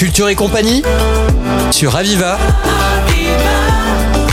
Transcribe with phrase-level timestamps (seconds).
[0.00, 0.82] Culture et compagnie
[1.70, 2.38] sur Aviva.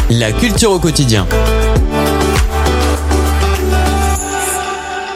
[0.10, 1.28] La culture au quotidien.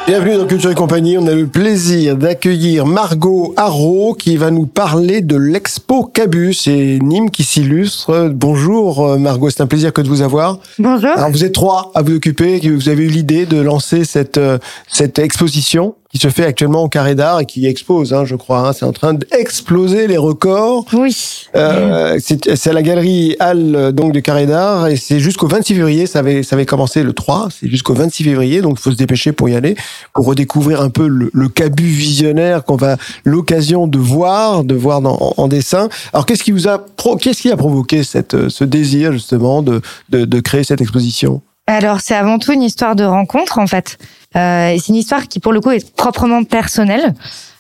[0.05, 1.17] Bienvenue dans Culture et compagnie.
[1.17, 6.53] On a le plaisir d'accueillir Margot Haro qui va nous parler de l'expo Cabu.
[6.53, 8.29] C'est Nîmes qui s'illustre.
[8.33, 10.59] Bonjour euh, Margot, c'est un plaisir que de vous avoir.
[10.79, 11.11] Bonjour.
[11.11, 12.59] Alors vous êtes trois à vous occuper.
[12.59, 14.57] Vous avez eu l'idée de lancer cette euh,
[14.89, 18.67] cette exposition qui se fait actuellement au Carré d'Art et qui expose, hein, je crois.
[18.67, 18.73] Hein.
[18.73, 20.85] c'est en train d'exploser les records.
[20.93, 21.47] Oui.
[21.55, 26.05] Euh, c'est à la galerie Halle donc du Carré d'Art et c'est jusqu'au 26 février.
[26.05, 28.97] Ça avait ça avait commencé le 3, c'est jusqu'au 26 février, donc il faut se
[28.97, 29.75] dépêcher pour y aller
[30.13, 35.01] pour redécouvrir un peu le, le cabu visionnaire qu'on va l'occasion de voir, de voir
[35.01, 35.89] dans, en, dessin.
[36.13, 36.85] Alors qu'est-ce qui vous a
[37.19, 41.41] qu'est-ce qui a provoqué cette ce désir justement de de, de créer cette exposition?
[41.71, 43.97] Alors c'est avant tout une histoire de rencontre en fait.
[44.35, 47.13] Euh, c'est une histoire qui pour le coup est proprement personnelle,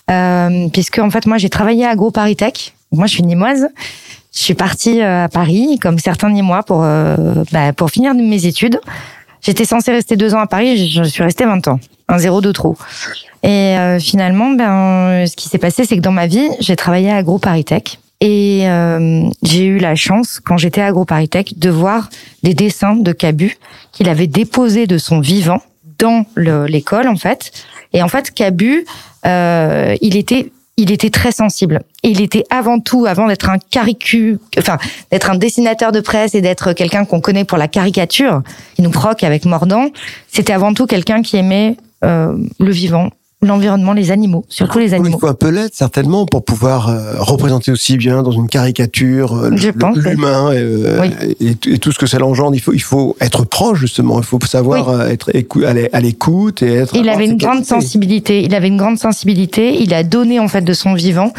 [0.09, 2.73] euh, puisque en fait moi j'ai travaillé à AgroParisTech.
[2.91, 3.67] Moi je suis nimoise.
[4.33, 6.79] Je suis partie euh, à Paris comme certains nimois pour
[7.51, 8.79] bah, pour finir mes études.
[9.41, 12.51] J'étais censée rester deux ans à Paris, je suis restée 20 ans, un zéro de
[12.51, 12.77] trop.
[13.41, 17.17] Et finalement, ben ce qui s'est passé, c'est que dans ma vie, j'ai travaillé à
[17.17, 17.97] AgroParisTech.
[18.21, 22.09] Et euh, j'ai eu la chance, quand j'étais à AgroParisTech, de voir
[22.43, 23.57] des dessins de Cabu
[23.91, 25.61] qu'il avait déposés de son vivant
[25.97, 27.51] dans l'école, en fait.
[27.93, 28.85] Et en fait, Cabu,
[29.25, 31.81] euh, il était il était très sensible.
[32.01, 34.77] il était avant tout, avant d'être un caricu, enfin
[35.11, 38.41] d'être un dessinateur de presse et d'être quelqu'un qu'on connaît pour la caricature,
[38.75, 39.89] qui nous croque avec Mordant,
[40.27, 43.09] c'était avant tout quelqu'un qui aimait euh, le vivant,
[43.43, 45.17] l'environnement, les animaux, surtout les animaux.
[45.17, 49.33] Il faut un peu l'aide certainement pour pouvoir euh, représenter aussi bien dans une caricature
[49.33, 51.07] euh, l'humain euh,
[51.39, 52.55] et, et, tout ce que ça l'engendre.
[52.55, 54.19] Il faut, il faut être proche justement.
[54.19, 56.95] Il faut savoir être à l'écoute et être.
[56.95, 58.43] Il avait une grande sensibilité.
[58.43, 59.81] Il avait une grande sensibilité.
[59.81, 61.33] Il a donné en fait de son vivant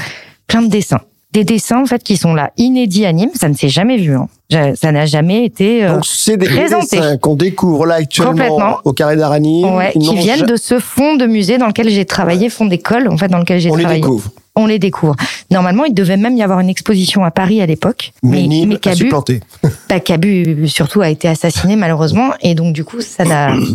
[0.49, 1.01] plein de dessins
[1.33, 4.15] des dessins en fait qui sont là inédits à Nîmes, ça ne s'est jamais vu.
[4.15, 4.29] Hein.
[4.75, 9.17] Ça n'a jamais été euh, Donc c'est des dessins qu'on découvre là actuellement au Carré
[9.17, 13.09] d'Arani, ouais, qui viennent de ce fond de musée dans lequel j'ai travaillé, fond d'école
[13.09, 13.87] en fait dans lequel j'ai travaillé.
[13.87, 15.17] On les découvre on les découvre.
[15.51, 18.13] Normalement, il devait même y avoir une exposition à Paris à l'époque.
[18.23, 19.11] Mais, mais, mais Cabu,
[19.89, 23.25] bah, Cabu surtout a été assassiné malheureusement, et donc du coup ça,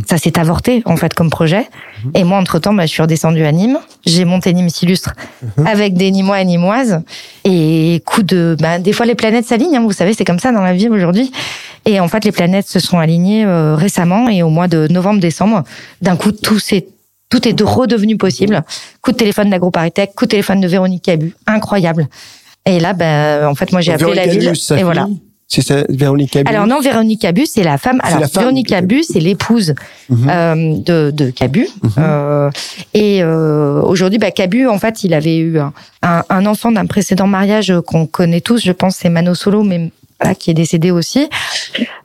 [0.08, 1.68] ça s'est avorté en fait comme projet.
[2.14, 3.80] Et moi, entre temps, bah, je suis redescendue à Nîmes.
[4.06, 5.14] J'ai monté Nîmes s'illustre
[5.58, 5.68] mhm.
[5.68, 7.02] avec des Nîmois et Nîmoises.
[7.44, 9.78] Et coup de, bah, des fois les planètes s'alignent.
[9.78, 11.32] Hein, vous savez, c'est comme ça dans la vie aujourd'hui.
[11.86, 15.64] Et en fait, les planètes se sont alignées euh, récemment et au mois de novembre-décembre,
[16.02, 16.86] d'un coup, tout s'est
[17.30, 18.64] tout est redevenu possible.
[19.02, 21.36] Coup de téléphone d'AgroParisTech, coup de téléphone de Véronique Cabu.
[21.46, 22.08] Incroyable.
[22.66, 24.52] Et là, ben, en fait, moi, j'ai appelé la ville.
[24.78, 25.08] et voilà.
[25.50, 26.50] C'est ça, Véronique Cabu.
[26.50, 28.00] Alors non, Véronique Cabu, c'est la femme.
[28.04, 29.76] Alors la femme Véronique Cabu, c'est l'épouse
[30.10, 30.30] mhm.
[30.30, 31.70] euh, de, de Cabu.
[31.84, 31.92] Mhm.
[32.00, 32.50] Euh,
[32.94, 35.72] et euh, aujourd'hui, bah, Cabu, en fait, il avait eu un,
[36.02, 38.62] un enfant d'un précédent mariage qu'on connaît tous.
[38.62, 39.90] Je pense c'est Mano Solo, mais
[40.20, 41.30] voilà, qui est décédé aussi.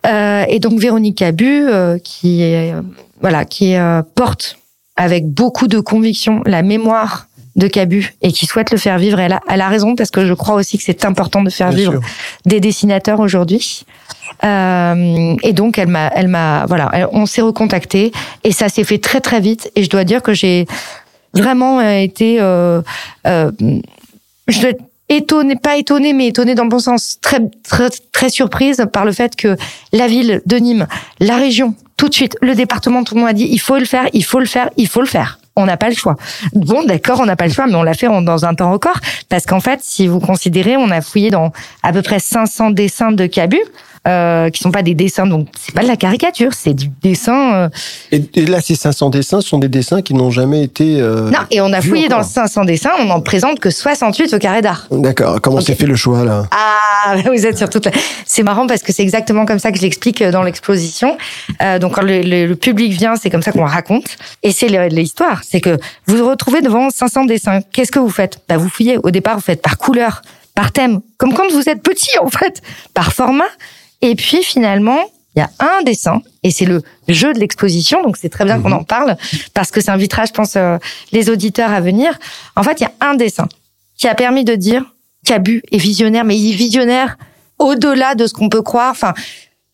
[0.07, 2.73] Euh, et donc Véronique Cabu, euh, qui est
[3.21, 3.75] voilà, qui
[4.15, 4.57] porte
[4.97, 7.27] avec beaucoup de conviction la mémoire
[7.57, 9.21] de Cabu et qui souhaite le faire vivre.
[9.21, 11.71] Elle a, elle a raison parce que je crois aussi que c'est important de faire
[11.71, 12.01] vivre
[12.47, 13.85] des dessinateurs aujourd'hui.
[14.45, 18.13] Euh, et donc elle m'a, elle m'a, voilà, on s'est recontacté
[18.45, 19.71] et ça s'est fait très très vite.
[19.77, 20.67] Et je dois dire que j'ai
[21.35, 22.83] vraiment euh, été, euh,
[23.27, 23.51] euh,
[24.49, 28.31] je dois être étonnée, pas étonnée, mais étonnée dans le bon sens, très très très
[28.31, 29.57] surprise par le fait que
[29.93, 30.87] la ville de Nîmes,
[31.21, 33.85] la région, tout de suite, le département, tout le monde a dit il faut le
[33.85, 35.39] faire, il faut le faire, il faut le faire.
[35.55, 36.17] On n'a pas le choix.
[36.55, 38.99] Bon, d'accord, on n'a pas le choix, mais on l'a fait dans un temps record.
[39.29, 41.53] Parce qu'en fait, si vous considérez, on a fouillé dans
[41.83, 43.59] à peu près 500 dessins de Cabu
[44.09, 47.55] euh, qui sont pas des dessins, donc c'est pas de la caricature, c'est du dessin.
[47.55, 47.69] Euh...
[48.11, 51.01] Et, là, ces 500 dessins sont des dessins qui n'ont jamais été.
[51.01, 54.39] Euh, non, et on a fouillé dans 500 dessins, on n'en présente que 68 au
[54.39, 54.89] carré d'art.
[54.91, 55.41] D'accord.
[55.41, 56.49] Comment s'est fait le choix là?
[56.51, 57.89] Ah, vous êtes sur toute.
[58.27, 61.17] C'est marrant parce que c'est exactement comme ça que je l'explique euh, dans l'exposition.
[61.61, 65.43] Euh, donc quand le, le, public vient, c'est comme ça qu'on raconte, et c'est l'histoire.
[65.49, 67.61] C'est que vous vous retrouvez devant 500 dessins.
[67.73, 68.41] Qu'est-ce que vous faites?
[68.49, 68.99] Bah vous fouillez.
[68.99, 70.23] Au départ, vous faites par couleur,
[70.55, 72.63] par thème, comme quand vous êtes petit en fait,
[72.95, 73.45] par format.
[74.03, 75.01] Et puis finalement,
[75.35, 78.61] il y a un dessin, et c'est le jeu de l'exposition, donc c'est très bien
[78.61, 78.77] qu'on mhm.
[78.77, 79.17] en parle,
[79.55, 80.77] parce que ça invitera, je pense, euh,
[81.11, 82.19] les auditeurs à venir.
[82.55, 83.49] En fait, il y a un dessin
[83.97, 84.85] qui a permis de dire
[85.25, 87.17] qu'Abu est visionnaire, mais il est visionnaire
[87.59, 88.91] au-delà de ce qu'on peut croire.
[88.91, 89.15] Enfin,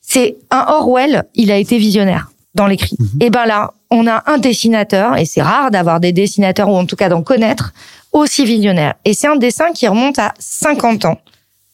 [0.00, 2.96] c'est un Orwell, il a été visionnaire dans l'écrit.
[2.98, 3.08] Mhm.
[3.20, 6.86] Et ben là, on a un dessinateur, et c'est rare d'avoir des dessinateurs, ou en
[6.86, 7.72] tout cas d'en connaître,
[8.12, 8.94] aussi visionnaire.
[9.04, 11.18] Et c'est un dessin qui remonte à 50 ans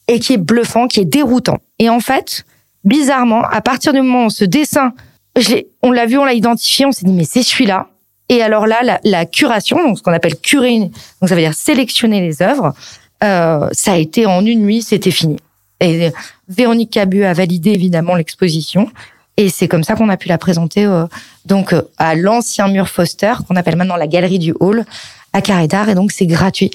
[0.07, 1.57] et qui est bluffant, qui est déroutant.
[1.79, 2.45] Et en fait,
[2.83, 4.93] bizarrement, à partir du moment où ce dessin,
[5.81, 7.87] on l'a vu, on l'a identifié, on s'est dit mais c'est celui-là.
[8.29, 12.21] Et alors là, la, curation, donc ce qu'on appelle curer, donc ça veut dire sélectionner
[12.21, 12.73] les œuvres,
[13.23, 15.37] Euh, ça a été en une nuit, c'était fini.
[15.79, 16.11] Et
[16.47, 18.89] Véronique Cabu a validé évidemment l'exposition.
[19.37, 21.05] Et c'est comme ça qu'on a pu la présenter euh,
[21.45, 24.85] donc euh, à l'ancien mur Foster, qu'on appelle maintenant la galerie du Hall,
[25.33, 25.89] à Carré d'Art.
[25.89, 26.71] Et donc c'est gratuit.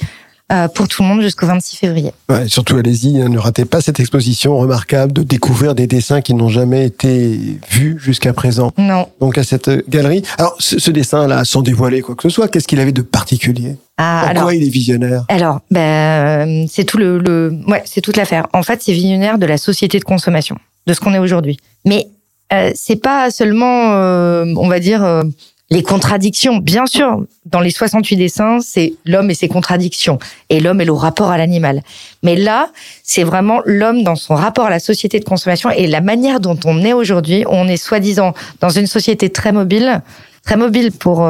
[0.51, 2.13] Euh, pour tout le monde jusqu'au 26 février.
[2.29, 6.35] Ouais, surtout allez-y, hein, ne ratez pas cette exposition remarquable de découvrir des dessins qui
[6.35, 7.39] n'ont jamais été
[7.71, 8.73] vus jusqu'à présent.
[8.77, 9.09] Non.
[9.21, 10.23] Donc à cette galerie.
[10.39, 13.77] Alors ce, dessin-là, sans dévoiler quoi que ce soit, qu'est-ce qu'il avait de particulier?
[13.97, 15.25] Ah, Pourquoi il est visionnaire?
[15.29, 18.49] Alors, ben, c'est tout le, le ouais, c'est toute l'affaire.
[18.53, 20.57] En fait, c'est visionnaire de la société de consommation,
[20.87, 21.59] de ce qu'on est aujourd'hui.
[21.85, 22.09] Mais
[22.53, 25.23] euh, c'est pas seulement, euh, on va dire, euh,
[25.71, 26.59] les contradictions.
[26.59, 30.19] Bien sûr, dans les 68 dessins, c'est l'homme et ses contradictions,
[30.49, 31.83] et l'homme et le rapport à l'animal.
[32.23, 32.71] Mais là,
[33.03, 36.59] c'est vraiment l'homme dans son rapport à la société de consommation et la manière dont
[36.65, 37.45] on est aujourd'hui.
[37.49, 40.03] On est soi-disant dans une société très mobile,
[40.45, 41.29] très mobile pour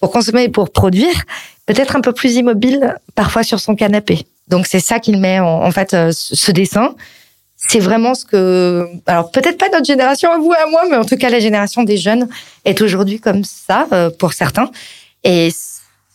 [0.00, 1.14] pour consommer et pour produire,
[1.64, 4.26] peut-être un peu plus immobile parfois sur son canapé.
[4.48, 6.94] Donc c'est ça qu'il met en, en fait ce dessin
[7.68, 10.96] c'est vraiment ce que, alors peut-être pas notre génération à vous et à moi, mais
[10.96, 12.28] en tout cas la génération des jeunes
[12.64, 14.70] est aujourd'hui comme ça euh, pour certains.
[15.24, 15.50] Et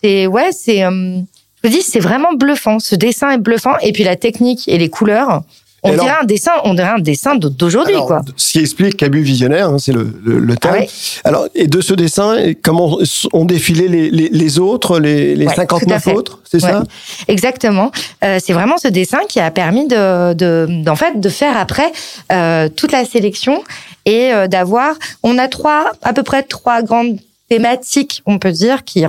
[0.01, 1.19] c'est ouais, c'est, euh,
[1.61, 2.79] je vous dis, c'est vraiment bluffant.
[2.79, 5.43] Ce dessin est bluffant, et puis la technique et les couleurs.
[5.83, 8.21] On dirait un dessin, on dirait un dessin d'aujourd'hui, quoi.
[8.35, 10.77] Ce qui explique Cabu visionnaire, hein, c'est le, le, terme.
[10.81, 12.97] Ah Alors, et de ce dessin, comment
[13.33, 16.83] ont défilé les, les, les autres, les, les 59 autres, c'est ça?
[17.27, 17.91] Exactement.
[18.23, 21.91] Euh, c'est vraiment ce dessin qui a permis de, de, fait, de faire après
[22.31, 23.63] euh, toute la sélection
[24.05, 24.95] et euh, d'avoir.
[25.23, 27.17] On a trois, à peu près trois grandes
[27.49, 29.05] thématiques, on peut dire, qui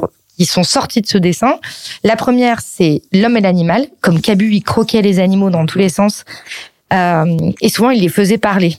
[0.46, 1.58] sont sorties de ce dessin.
[2.04, 3.86] La première, c'est l'homme et l'animal.
[4.00, 6.24] Comme Cabu, il croquait les animaux dans tous les sens.
[6.92, 8.76] Euh, et souvent, il les faisait parler.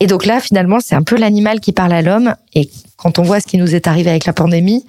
[0.00, 2.34] Et donc là, finalement, c'est un peu l'animal qui parle à l'homme.
[2.54, 4.84] Et quand on voit ce qui nous est arrivé avec la pandémie,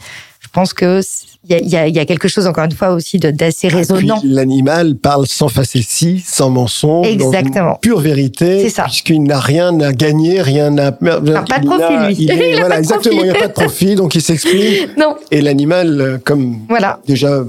[0.53, 1.01] pense que
[1.50, 4.21] il y a, y a, quelque chose encore une fois aussi d'assez ah, résonnant.
[4.23, 7.65] L'animal parle sans facétie, sans mensonge, Exactement.
[7.65, 8.83] Dans une pure vérité, c'est ça.
[8.83, 12.15] puisqu'il n'a rien à gagner, rien à pas de profit lui.
[12.29, 14.89] Il voilà, exactement, il n'y a pas de profit, donc il s'exprime.
[14.97, 15.17] non.
[15.31, 17.01] Et l'animal, euh, comme voilà.
[17.06, 17.45] déjà euh,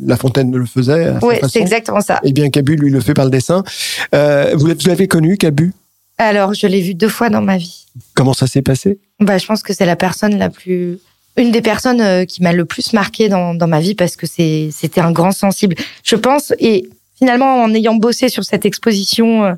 [0.00, 1.14] La Fontaine le faisait.
[1.22, 2.20] Oui, c'est exactement ça.
[2.22, 3.64] Et bien Cabu lui le fait par le dessin.
[4.14, 5.72] Euh, vous l'avez connu, Cabu?
[6.18, 7.86] Alors, je l'ai vu deux fois dans ma vie.
[8.14, 8.98] Comment ça s'est passé?
[9.18, 11.00] Bah, je pense que c'est la personne la plus
[11.36, 14.26] une des personnes euh, qui m'a le plus marqué dans, dans ma vie parce que
[14.26, 15.76] c'était un grand sensible.
[16.04, 16.88] Je pense et
[17.18, 19.54] finalement en ayant bossé sur cette exposition euh,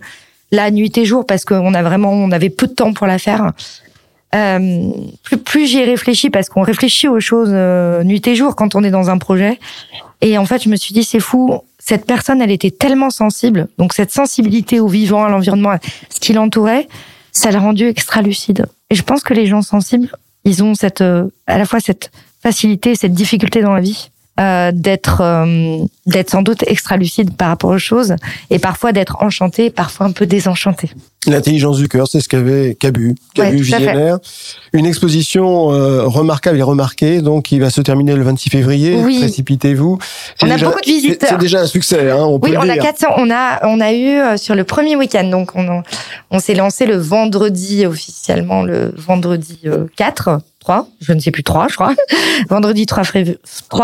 [0.53, 3.19] la nuit et jour parce qu'on a vraiment on avait peu de temps pour la
[3.19, 3.53] faire.
[4.35, 4.91] Euh,
[5.23, 8.75] plus, plus j'y ai réfléchi parce qu'on réfléchit aux choses euh, nuit et jour quand
[8.75, 9.59] on est dans un projet.
[10.21, 11.61] Et en fait, je me suis dit c'est fou.
[11.79, 13.69] Cette personne, elle était tellement sensible.
[13.79, 15.79] Donc cette sensibilité au vivant, à l'environnement, à
[16.11, 16.89] ce qui l'entourait,
[17.33, 18.67] ça l'a rendu extra lucide.
[18.91, 20.11] Et je pense que les gens sensibles,
[20.47, 22.11] ils ont cette, euh, à la fois cette
[22.41, 24.11] facilité, cette difficulté dans la vie.
[24.39, 28.17] Euh, d'être euh, d'être sans doute extra lucide par rapport aux choses
[28.51, 30.91] et parfois d'être enchanté, parfois un peu désenchanté.
[31.27, 34.19] L'intelligence du cœur, c'est ce qu'avait Cabu, Cabu visionnaire.
[34.75, 38.97] Une exposition euh, remarquable et remarquée, donc qui va se terminer le 26 février.
[39.03, 39.21] Oui.
[39.21, 39.99] Précipitez-vous.
[40.43, 41.31] On a beaucoup de visiteurs.
[41.31, 43.07] C'est déjà un succès, hein, on oui, on a 400.
[43.17, 45.83] On a on a eu euh, sur le premier week-end, donc on
[46.31, 49.61] on s'est lancé le vendredi officiellement le vendredi
[49.97, 50.41] 4
[51.01, 51.95] je ne sais plus 3, je crois,
[52.49, 53.05] vendredi 3,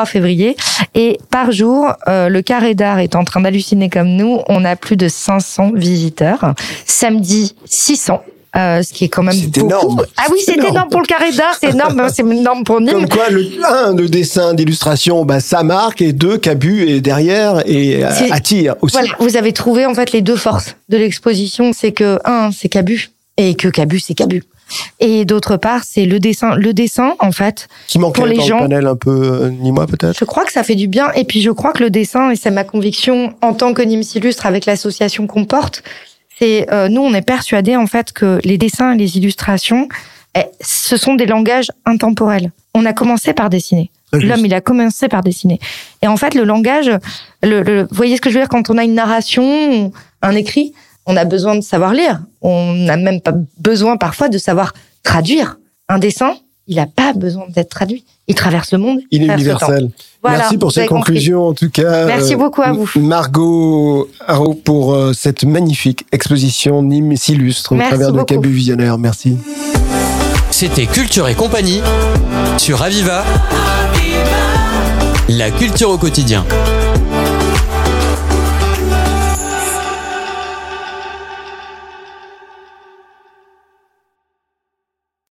[0.06, 0.56] février.
[0.94, 4.40] Et par jour, euh, le carré d'art est en train d'halluciner comme nous.
[4.49, 6.55] On a plus de 500 visiteurs.
[6.86, 8.22] Samedi, 600.
[8.55, 9.67] Euh, ce qui est quand même beaucoup.
[9.67, 10.05] Énorme.
[10.19, 10.91] Ah oui, c'est énorme.
[10.91, 12.93] pour le carré d'art, c'est énorme, c'est énorme pour Nîmes.
[12.93, 17.67] Comme quoi, le un, le dessin d'illustration, bah, ça marque, et deux, Cabu est derrière
[17.67, 18.94] et euh, attire aussi.
[18.94, 22.69] Voilà, vous avez trouvé en fait les deux forces de l'exposition, c'est que un, c'est
[22.69, 23.08] Cabu,
[23.39, 24.43] et que Cabu, c'est Cabu.
[25.00, 26.55] Et d'autre part, c'est le dessin.
[26.55, 28.58] Le dessin, en fait, qui manque pour les gens.
[28.58, 30.19] Le panel un peu euh, ni moi peut-être.
[30.19, 31.10] Je crois que ça fait du bien.
[31.12, 34.02] Et puis je crois que le dessin, et c'est ma conviction en tant que Nîmes
[34.02, 35.82] s'illustre avec l'association qu'on porte,
[36.38, 39.88] c'est euh, nous on est persuadés en fait que les dessins et les illustrations,
[40.36, 42.52] eh, ce sont des langages intemporels.
[42.74, 43.91] On a commencé par dessiner.
[44.12, 45.58] L'homme, il a commencé par dessiner.
[46.02, 46.91] Et en fait, le langage,
[47.43, 50.32] le, le, vous voyez ce que je veux dire quand on a une narration, un
[50.32, 50.74] écrit,
[51.06, 52.23] on a besoin de savoir lire.
[52.41, 55.59] On n'a même pas besoin parfois de savoir traduire.
[55.89, 56.35] Un dessin,
[56.69, 58.05] il n'a pas besoin d'être traduit.
[58.29, 59.01] Il traverse le monde.
[59.11, 59.91] Il, est universel.
[60.25, 62.06] Merci pour cette conclusion, en tout cas.
[62.06, 62.89] Merci beaucoup à vous.
[62.97, 68.97] Margot Haro, pour euh, cette magnifique exposition Nîmes s'illustre au travers de Cabu Visionnaire.
[68.99, 69.37] Merci.
[70.51, 71.81] C'était Culture et compagnie
[72.59, 73.25] sur Aviva.
[75.29, 76.44] La culture au quotidien.